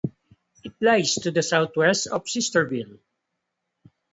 [0.63, 2.97] It lies to the southwest of Sistersville.